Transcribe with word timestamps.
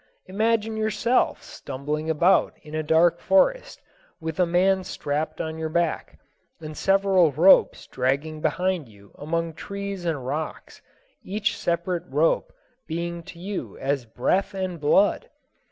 Imagine 0.25 0.77
yourself 0.77 1.43
stumbling 1.43 2.09
about 2.09 2.57
in 2.63 2.73
a 2.73 2.81
dark 2.81 3.19
forest, 3.19 3.79
with 4.19 4.39
a 4.39 4.47
man 4.47 4.83
strapped 4.83 5.39
on 5.39 5.59
your 5.59 5.69
back, 5.69 6.17
and 6.59 6.75
several 6.75 7.31
ropes 7.31 7.85
dragging 7.85 8.41
behind 8.41 8.89
you 8.89 9.11
among 9.15 9.53
trees 9.53 10.03
and 10.03 10.25
rocks, 10.25 10.81
each 11.21 11.55
separate 11.55 12.07
rope 12.09 12.51
being 12.87 13.21
to 13.21 13.37
you 13.37 13.77
as 13.77 14.05
breath 14.07 14.55
and 14.55 14.79
blood! 14.79 15.29